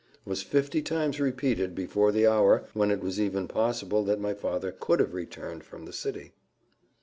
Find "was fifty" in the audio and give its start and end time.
0.25-0.81